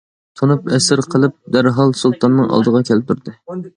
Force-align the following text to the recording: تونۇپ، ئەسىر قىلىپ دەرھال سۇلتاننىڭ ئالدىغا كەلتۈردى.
تونۇپ، 0.39 0.71
ئەسىر 0.77 1.03
قىلىپ 1.15 1.35
دەرھال 1.57 1.93
سۇلتاننىڭ 2.01 2.49
ئالدىغا 2.57 2.83
كەلتۈردى. 2.91 3.37